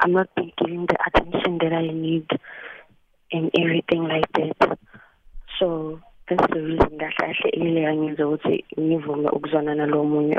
[0.00, 2.28] I'm not being given the attention that I need
[3.32, 4.78] and everything like that.
[5.58, 10.38] So that's the reason that I kahle earlier ngizokuthi ngivume ukuzwana nalo munye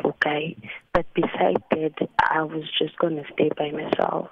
[0.94, 4.30] but besides that i was just going to stay by myself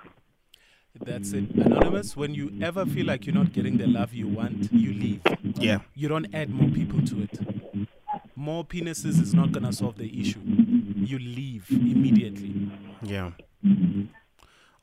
[1.06, 1.50] That's it.
[1.52, 5.22] Anonymous, when you ever feel like you're not getting the love you want, you leave.
[5.56, 5.80] Yeah.
[5.96, 7.88] You don't add more people to it.
[8.36, 10.40] More penises is not going to solve the issue.
[10.46, 12.72] You leave immediately.
[13.02, 13.32] Yeah.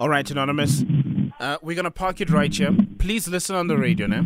[0.01, 0.85] All right, Anonymous.
[1.39, 2.75] Uh, we're going to park it right here.
[2.99, 4.25] Please listen on the radio now.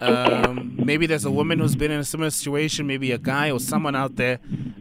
[0.00, 3.60] Um, maybe there's a woman who's been in a similar situation, maybe a guy or
[3.60, 4.38] someone out there,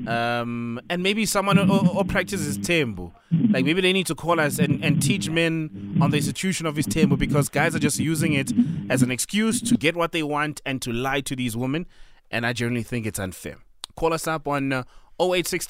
[0.07, 3.13] um, and maybe someone or, or practices tembo.
[3.31, 6.75] Like maybe they need to call us and, and teach men on the institution of
[6.75, 8.51] isithembu because guys are just using it
[8.89, 11.87] as an excuse to get what they want and to lie to these women.
[12.31, 13.57] And I generally think it's unfair.
[13.95, 14.83] Call us up on uh,
[15.19, 15.67] 086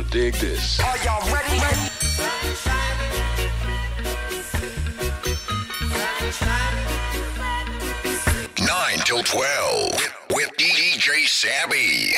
[0.04, 0.80] gonna dig this.
[0.80, 1.60] Are y'all ready?
[8.60, 12.14] 9 till 12 with, with DJ Sabby.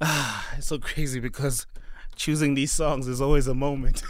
[0.00, 1.66] Ah, it's so crazy because
[2.16, 4.02] choosing these songs is always a moment.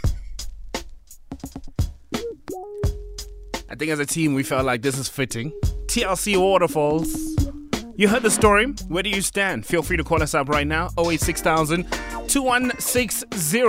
[3.69, 5.51] I think as a team, we felt like this is fitting.
[5.87, 7.33] TLC Waterfalls.
[7.95, 8.65] You heard the story.
[8.87, 9.65] Where do you stand?
[9.65, 10.89] Feel free to call us up right now.
[10.97, 11.11] Oh
[12.27, 13.59] 2160.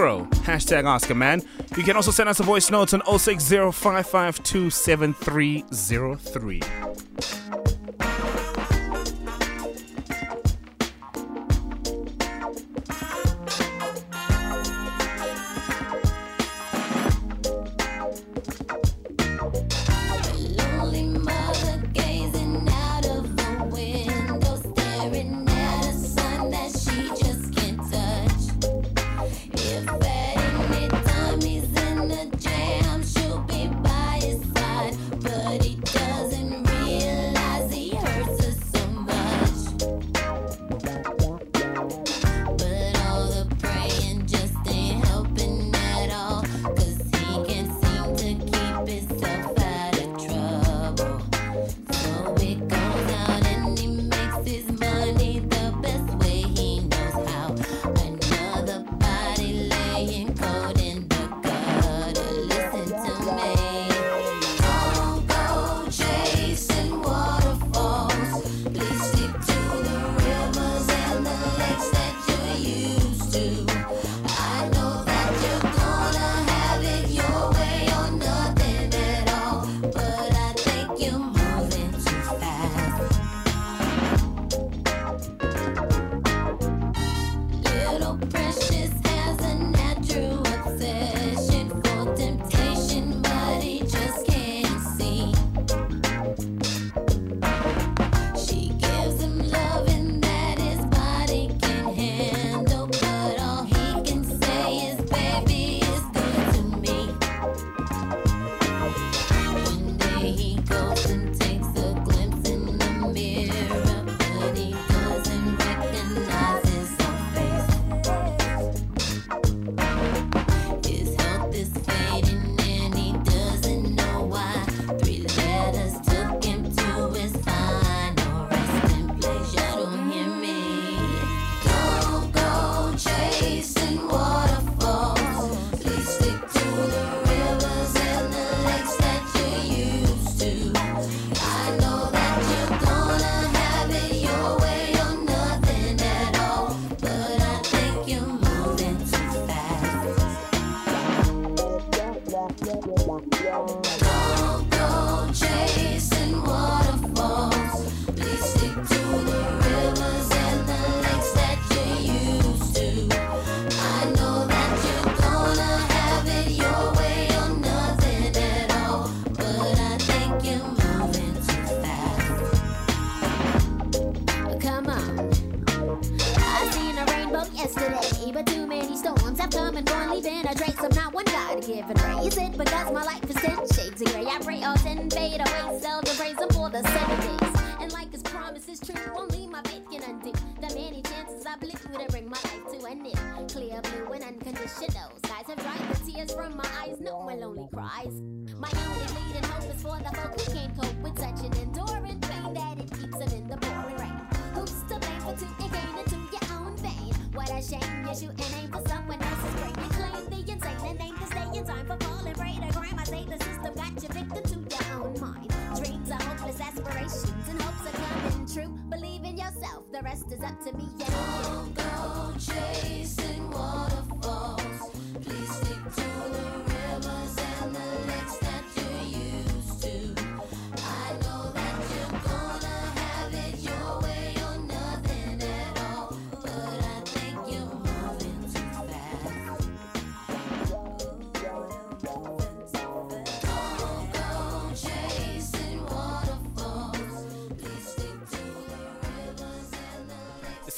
[0.44, 1.42] Hashtag Ask a Man.
[1.76, 3.70] You can also send us a voice note on 060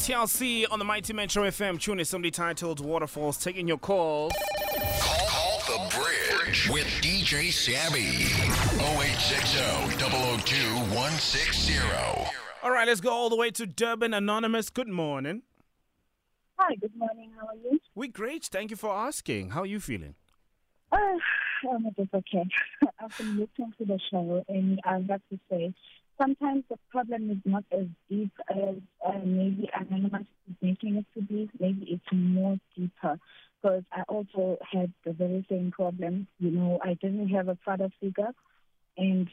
[0.07, 1.81] TLC on the Mighty Metro FM.
[1.81, 3.39] Tune is somebody titled Waterfalls.
[3.39, 4.33] Taking your calls.
[5.01, 8.29] Call, call the bridge with DJ Sabby.
[8.81, 9.59] 0860
[9.99, 11.75] 002 160.
[12.63, 14.15] All right, let's go all the way to Durban.
[14.15, 15.43] Anonymous, good morning.
[16.57, 17.33] Hi, good morning.
[17.37, 17.81] How are you?
[17.97, 18.45] We're great.
[18.45, 19.51] Thank you for asking.
[19.51, 20.15] How are you feeling?
[20.93, 20.99] Uh,
[21.69, 22.45] I'm just okay.
[23.01, 25.75] I've been listening to the show, and I've got to say,
[26.19, 31.23] sometimes the problem is not as deep as uh, maybe anonymous is making it to
[31.23, 31.51] be.
[31.59, 33.19] Maybe it's more deeper
[33.63, 36.27] because I also had the very same problem.
[36.39, 38.31] You know, I didn't have a father figure,
[38.97, 39.29] and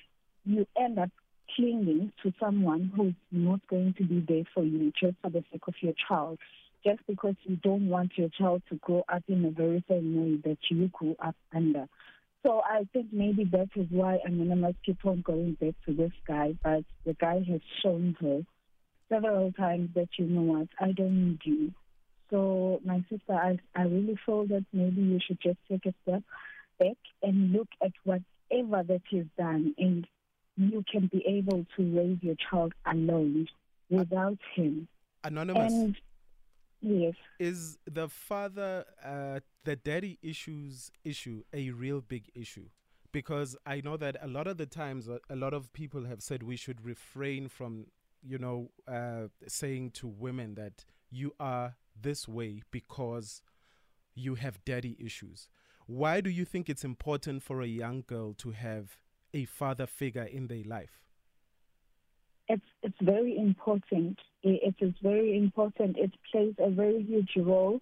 [0.46, 1.10] you end up
[1.56, 5.68] clinging to someone who's not going to be there for you just for the sake
[5.68, 6.40] of your child,
[6.84, 10.42] just because you don't want your child to grow up in the very same way
[10.44, 11.88] that you grew up under.
[12.44, 16.56] So I think maybe that is why Anonymous keep on going back to this guy,
[16.62, 18.42] but the guy has shown her
[19.10, 21.72] several times that you know what, I don't need you.
[22.30, 26.24] So my sister, I I really feel that maybe you should just take a step
[26.80, 30.08] back and look at whatever that you've done and
[30.58, 33.48] you can be able to raise your child alone
[33.90, 34.88] without him.
[35.24, 35.74] Anonymous.
[35.74, 35.96] And
[36.84, 42.70] yes, Is the father, uh, the daddy issues issue a real big issue?
[43.12, 46.22] Because I know that a lot of the times, uh, a lot of people have
[46.22, 47.88] said we should refrain from,
[48.24, 53.42] you know, uh, saying to women that you are this way because
[54.16, 55.50] you have daddy issues.
[55.88, 58.98] Why do you think it's important for a young girl to have
[59.34, 61.03] a father figure in their life?
[62.54, 64.20] It's it's very important.
[64.44, 65.98] It, is very important.
[65.98, 67.80] It plays a very huge role.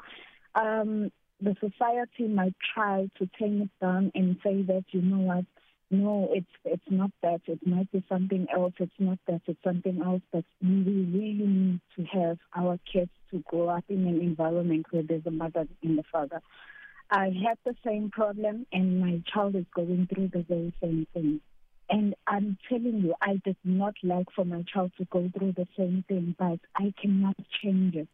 [0.56, 1.12] Um,
[1.42, 5.46] the society might try to tame it down and say that you know what,
[5.90, 7.42] no, it's it's not that.
[7.48, 8.74] It might be something else.
[8.80, 9.42] It's not that.
[9.48, 10.22] It's something else.
[10.32, 15.04] But we really need to have our kids to grow up in an environment where
[15.04, 16.42] there's a mother and a father.
[17.10, 21.42] I had the same problem, and my child is going through the very same thing.
[21.92, 25.68] And I'm telling you, I did not like for my child to go through the
[25.78, 28.08] same thing, but I cannot change it.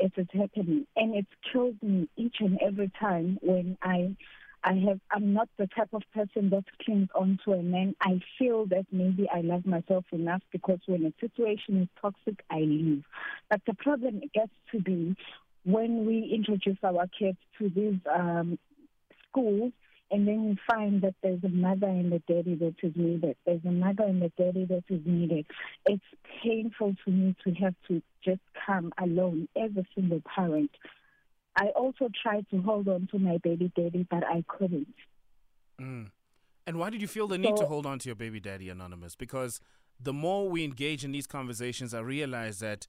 [0.00, 4.16] if It is happening, and it kills me each and every time when I,
[4.64, 4.98] I have.
[5.12, 7.94] I'm not the type of person that clings onto a man.
[8.00, 12.58] I feel that maybe I love myself enough because when a situation is toxic, I
[12.58, 13.04] leave.
[13.48, 15.14] But the problem gets to be
[15.64, 18.58] when we introduce our kids to these um,
[19.28, 19.72] schools
[20.10, 23.36] and then you find that there's a mother and a daddy that is needed.
[23.46, 25.46] There's a mother and a daddy that is needed.
[25.86, 26.02] It's
[26.42, 30.70] painful to me to have to just come alone as a single parent.
[31.56, 34.94] I also tried to hold on to my baby daddy, but I couldn't.
[35.80, 36.10] Mm.
[36.66, 38.68] And why did you feel the need So- to hold on to your baby daddy,
[38.68, 39.16] Anonymous?
[39.16, 39.60] Because
[39.98, 42.86] the more we engage in these conversations, I realize that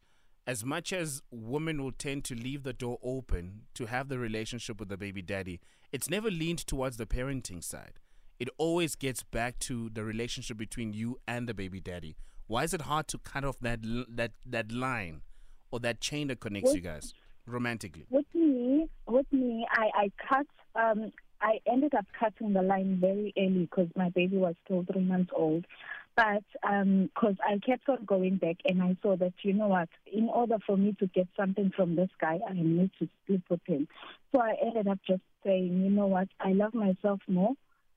[0.47, 4.79] as much as women will tend to leave the door open to have the relationship
[4.79, 5.59] with the baby daddy,
[5.91, 7.99] it's never leaned towards the parenting side.
[8.39, 12.15] It always gets back to the relationship between you and the baby daddy.
[12.47, 13.79] Why is it hard to cut off that
[14.09, 15.21] that that line
[15.71, 17.13] or that chain that connects Well- you guys
[17.45, 18.05] romantically?
[18.09, 20.47] With me, with me, I, I cut.
[20.75, 21.11] Um,
[21.41, 25.31] I ended up cutting the line very early because my baby was still three months
[25.35, 25.65] old.
[26.15, 29.89] But um, because I kept on going back, and I saw that you know what,
[30.11, 33.61] in order for me to get something from this guy, I need to sleep with
[33.65, 33.87] him.
[34.31, 37.53] So I ended up just saying, you know what, I love myself more.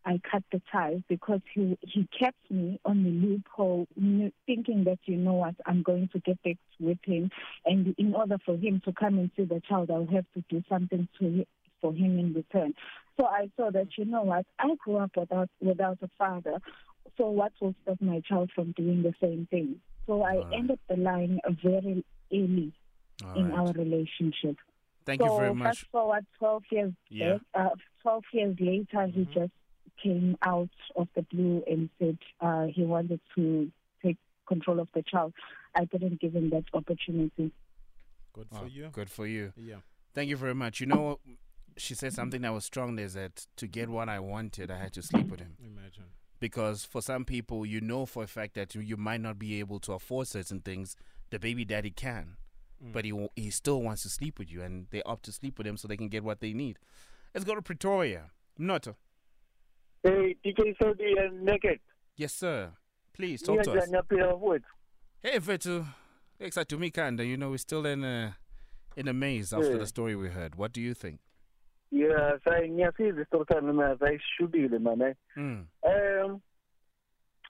[0.07, 3.89] I cut the ties because he he kept me on the loophole,
[4.47, 7.31] thinking that you know what I'm going to get back with him,
[7.65, 10.63] and in order for him to come and see the child, I'll have to do
[10.69, 11.47] something to
[11.81, 12.75] for him in return.
[13.19, 16.59] So I saw that you know what I grew up without without a father,
[17.17, 19.77] so what will stop my child from doing the same thing?
[20.07, 22.73] So I ended the line very early
[23.25, 23.59] All in right.
[23.59, 24.57] our relationship.
[25.07, 25.79] Thank so you very much.
[25.79, 27.39] Fast forward 12 years, Yeah.
[27.55, 29.53] back, uh, 12 years later, he just
[30.03, 33.71] came out of the blue and said uh, he wanted to
[34.03, 35.33] take control of the child.
[35.75, 37.53] I didn't give him that opportunity.
[38.33, 38.89] Good Oh, for you.
[38.93, 39.53] Good for you.
[39.57, 39.77] Yeah.
[40.15, 40.81] Thank you very much.
[40.81, 41.19] You know,
[41.77, 42.99] she said something that was strong.
[42.99, 45.57] Is that to get what I wanted, I had to sleep with him.
[45.65, 46.05] Imagine.
[46.45, 49.61] Because for some people, you know for a fact that you, you might not be
[49.61, 50.95] able to afford certain things.
[51.31, 52.37] The baby daddy can,
[52.85, 52.93] Mm.
[52.93, 55.67] but he he still wants to sleep with you, and they opt to sleep with
[55.67, 56.79] him so they can get what they need.
[57.33, 58.25] Let's go to Pretoria.
[58.59, 58.95] Noto.
[60.03, 61.81] Hey, DJ Sabby and Naked.
[62.15, 62.73] Yes, sir.
[63.15, 63.89] Please talk to us.
[63.89, 64.67] Ngiyaphila mfowethu.
[65.23, 65.87] Hey, Vetu.
[66.39, 67.25] Excited to me, Kanda.
[67.25, 68.37] You know, we're still in a
[68.97, 69.79] in a maze after Yeah.
[69.79, 70.57] the story we heard.
[70.57, 71.21] What do you think?
[71.95, 75.15] Yeah, sayi ngiyasiza isitori sami mina sayishubile man.
[75.37, 75.65] Mm.
[75.83, 76.41] Um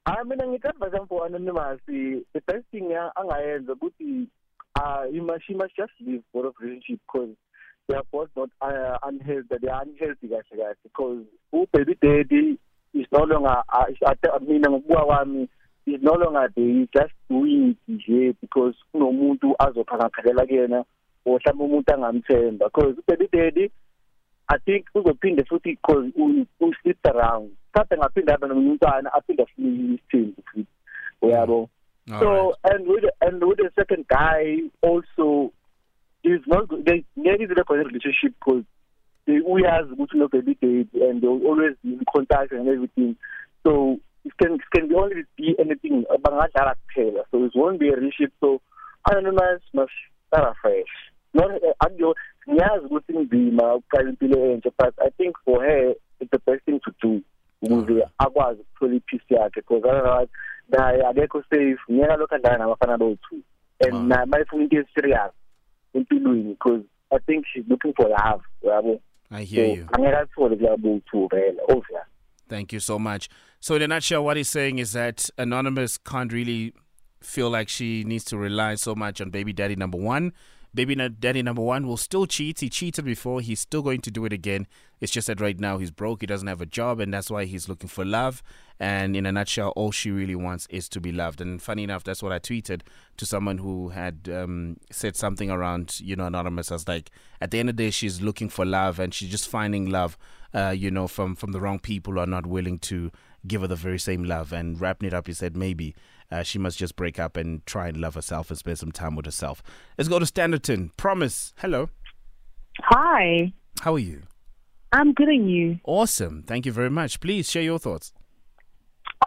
[0.06, 4.28] Ah mina ngithemba mfo anonymous the best thing ya- angayenza ukuthi
[4.76, 7.34] uh you must she must just leave for a relationship because
[7.88, 12.58] they are both not uh, unhealthy they are unhealthy kahle kahle because u baby daddy
[12.92, 15.48] is no longer uh, is- at- mina ngokubuka kwami
[15.86, 20.84] is no longer there he's just doing it nje because kunomuntu azophakaphelela kuyena
[21.24, 23.70] or mhlawumbe umuntu angamthemba because baby daddy
[24.48, 26.46] I think uzophinde futhi because u
[26.82, 27.50] sleep around.
[27.74, 30.66] Mhlawumbe ngaphinde abe nomntwana aphinde afune isithembu futhi.
[31.22, 31.68] Uyabo?
[32.08, 32.20] Mm.
[32.20, 35.52] So and with and with the second guy also
[36.22, 36.84] is not good.
[36.84, 38.64] they there is a relationship because
[39.26, 43.16] they uyazi ukuthi no baby date and they will always be in contact and everything.
[43.62, 47.24] So it can it can be only be anything bangadlala kuphela.
[47.30, 48.34] So it won't be a relationship.
[48.40, 48.60] So
[49.10, 49.92] anonymous must
[50.28, 50.92] start afresh
[51.34, 51.50] not
[51.82, 52.14] akuyo
[52.50, 56.78] ngiyazi ukuthi inzima ukuqala impilo entsha but i think for her it's the best thing
[56.80, 57.20] to do
[57.62, 60.30] ukuze akwazi ukuthola ipeace yakhe because otherwise
[60.68, 63.40] naye akekho safe ngiyeka lokho andala nabafana bowu-two
[63.80, 65.32] and naye uma efuna into eserious
[65.94, 69.86] empilweni because i think she's looking for love yabo I hear you.
[69.92, 72.06] angeke athole kuya bowu-two vele obvious
[72.48, 73.30] Thank you so much.
[73.60, 76.74] So, in a nutshell, what he's saying is that Anonymous can't really
[77.22, 80.34] feel like she needs to rely so much on baby daddy number one.
[80.74, 82.58] Baby daddy number one will still cheat.
[82.58, 83.40] He cheated before.
[83.40, 84.66] He's still going to do it again.
[85.00, 86.22] It's just that right now he's broke.
[86.22, 88.42] He doesn't have a job, and that's why he's looking for love.
[88.80, 91.40] And in a nutshell, all she really wants is to be loved.
[91.40, 92.80] And funny enough, that's what I tweeted
[93.18, 96.72] to someone who had um, said something around, you know, Anonymous.
[96.72, 97.10] I was like,
[97.40, 100.18] at the end of the day, she's looking for love, and she's just finding love,
[100.52, 103.12] uh, you know, from from the wrong people who are not willing to
[103.46, 104.52] give her the very same love.
[104.52, 105.94] And wrapping it up, he said maybe
[106.30, 109.16] uh, she must just break up and try and love herself and spend some time
[109.16, 109.62] with herself.
[109.98, 110.90] Let's go to Standerton.
[110.96, 111.52] Promise.
[111.58, 111.90] Hello.
[112.80, 113.52] Hi,
[113.82, 114.22] How are you?
[114.92, 115.78] I'm good and you.
[115.84, 116.44] Awesome.
[116.46, 117.20] Thank you very much.
[117.20, 118.12] Please share your thoughts.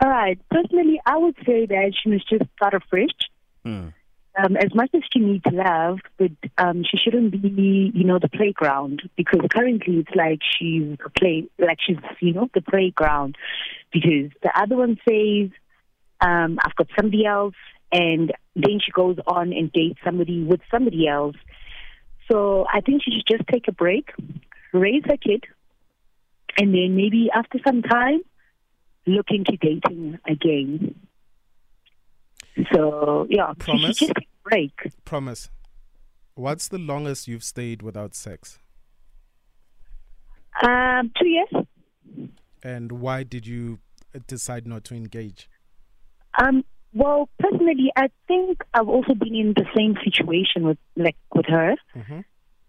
[0.02, 0.40] All right.
[0.50, 3.10] Personally, I would say that she must just start afresh.
[3.64, 3.90] Hmm.
[4.42, 6.30] Um, as much as she needs love, but
[6.60, 11.80] um, she shouldn't be, you know, the playground because currently it's like she's play, like
[11.86, 13.36] she's, you know, the playground.
[13.92, 15.50] Because the other one says,
[16.22, 17.56] um, "I've got somebody else,"
[17.92, 21.36] and then she goes on and dates somebody with somebody else.
[22.32, 24.12] So I think she should just take a break,
[24.74, 25.46] raise her kid,
[26.58, 28.20] and then maybe after some time,
[29.06, 30.96] look into dating again.
[32.74, 33.98] So yeah, she Promise?
[33.98, 34.72] should just take a break.
[35.06, 35.50] Promise.
[36.36, 38.60] What's the longest you've stayed without sex?
[40.62, 41.50] Um, two years.
[42.64, 43.80] And why did you
[44.14, 45.50] uh, decide not to engage?
[46.42, 46.64] Um,
[46.94, 51.76] well, personally, I think I've also been in the same situation with like with her.
[51.96, 52.20] Mm-hmm.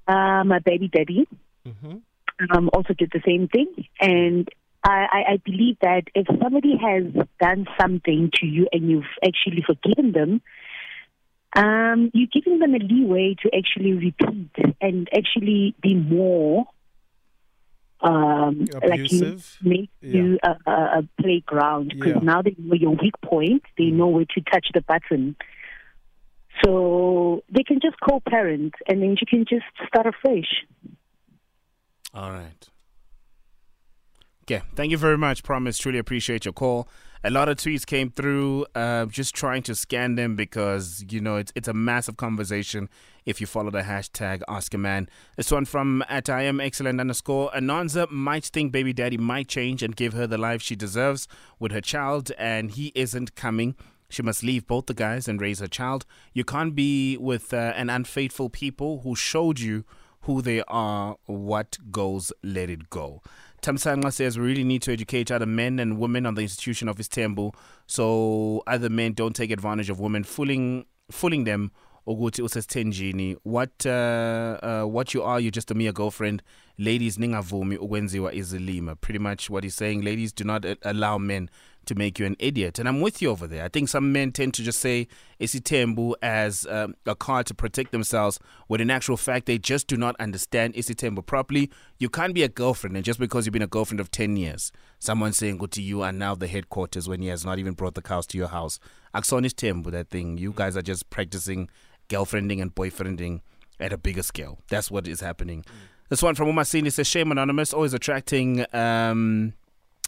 [0.06, 1.28] Uh, my baby daddy
[1.66, 2.56] Mm-hmm.
[2.56, 3.68] um, also did the same thing,
[4.00, 4.48] and
[4.82, 7.04] I, I, I believe that if somebody has
[7.40, 10.40] done something to you and you've actually forgiven them,
[11.54, 16.66] um, you're giving them a leeway to actually repeat and actually be more.
[18.01, 22.20] Um, like you make you a, a, a playground because Yeah.
[22.22, 23.62] now they know your weak point.
[23.76, 25.34] They know where to touch the button.
[26.64, 30.64] So they can just co-parent, and then you can just start afresh.
[32.14, 32.68] All right.
[34.42, 34.62] Okay.
[34.74, 35.42] Thank you very much.
[35.42, 35.78] Promise.
[35.78, 36.88] Truly appreciate your call.
[37.22, 38.64] A lot of tweets came through.
[38.74, 42.88] Uh, just trying to scan them because you know it's it's a massive conversation.
[43.28, 45.06] If you follow the hashtag Ask a Man,
[45.36, 49.82] this one from at I am excellent underscore Ananza might think baby daddy might change
[49.82, 53.74] and give her the life she deserves with her child, and he isn't coming.
[54.08, 56.06] She must leave both the guys and raise her child.
[56.32, 59.84] You can't be with uh, an unfaithful people who showed you
[60.22, 63.20] who they are, what goes, let it go.
[63.60, 66.96] Tamsanga says we really need to educate other men and women on the institution of
[66.96, 67.54] isithembu
[67.86, 71.72] so other men don't take advantage of women, fooling fooling them
[72.09, 73.92] ukuthi usesithenjini what uh,
[74.62, 76.42] uh, what you are you're just a mere girlfriend.
[76.78, 78.94] Ladies ningavumi ukwenziwa izilima.
[78.94, 81.50] Pretty much what he's saying ladies do not uh, allow men
[81.84, 82.78] to make you an idiot.
[82.78, 83.64] And i'm with you over there.
[83.64, 85.09] I think some men tend to just say
[85.40, 88.38] isithembu as um, a card to protect themselves
[88.68, 91.70] when in actual fact they just do not understand isithembu properly.
[91.98, 94.72] You can't be a girlfriend and just because you've been a girlfriend of 10 years
[94.98, 97.94] someone saying go to you are now the headquarters when he has not even brought
[97.94, 98.78] the cows to your house.
[99.14, 100.38] Akusona isithembu that thing.
[100.38, 101.68] You guys are just practicing
[102.09, 103.40] girlfriending and boyfriending
[103.80, 105.64] at a bigger scale that's what is happening
[106.09, 109.52] this one from Umasini says shame anonymous always attracting um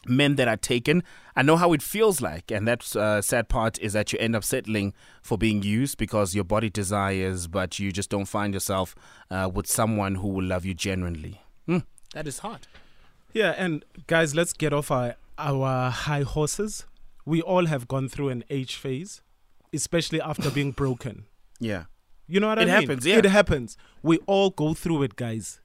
[0.07, 1.03] men that are taken.
[1.36, 4.36] I know how it feels like, and that uh, sad part is that you end
[4.36, 8.94] up settling for being used because your body desires, but you just don't find yourself
[9.30, 11.42] uh, with someone who will love you genuinely.
[11.66, 11.78] Hmm,
[12.14, 12.66] that is hard.
[13.32, 16.84] Yeah, and guys, let's get off our, our high horses.
[17.24, 19.22] We all have gone through an age phase,
[19.72, 21.26] especially after being broken.
[21.61, 21.84] Yeah.
[22.26, 22.74] You know what I mean?
[22.74, 23.18] It happens, yeah.
[23.18, 23.76] It happens.
[24.02, 25.61] We all go through it, guys.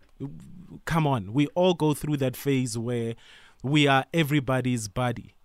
[0.85, 1.33] Come on.
[1.33, 3.15] We all go through that phase where
[3.63, 5.35] we are everybody's buddy.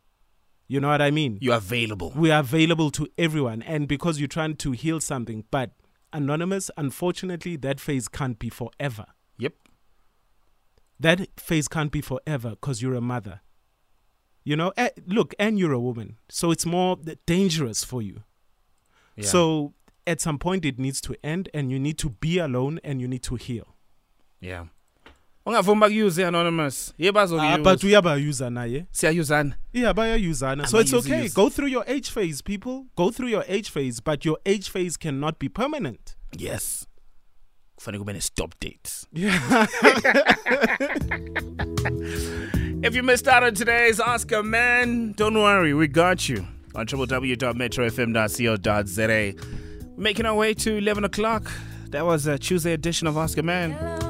[0.66, 1.38] You know what I mean?
[1.40, 2.12] You're available.
[2.14, 3.62] We are available to everyone.
[3.62, 5.72] And because you're trying to heal something, but
[6.12, 9.07] Anonymous, unfortunately, that phase can't be forever.
[9.38, 9.55] Yep.
[10.98, 13.40] That phase can't be forever because you're a mother.
[14.42, 16.18] You know, eh, look, and you're a woman.
[16.28, 16.96] So it's more
[17.26, 18.24] dangerous for you.
[19.16, 19.26] Yeah.
[19.26, 19.74] So
[20.11, 23.08] at some point, it needs to end, and you need to be alone and you
[23.08, 23.66] need to heal.
[24.40, 24.64] Yeah.
[25.46, 26.94] ungavumi bakuyuze anonymous.
[26.98, 28.86] Ye Ah, bazokuuse but uyabayuza naye.
[28.92, 29.54] Siyayuzana.
[29.72, 30.66] Yeah bayayuzana.
[30.68, 31.22] So it's okay.
[31.24, 31.34] Use.
[31.34, 32.84] go through your age phase people.
[32.96, 36.16] Go through your age phase but your age phase cannot be permanent.
[36.36, 36.86] Yes.
[37.78, 39.66] Kufanele kube ne-stop date Yeah.
[42.82, 49.34] if you missed out on today's a Man, don't worry, we got you on www.metrofm.co.za.
[50.01, 51.53] Making our way to 11 o'clock.
[51.90, 54.09] That was a Tuesday edition of a Man.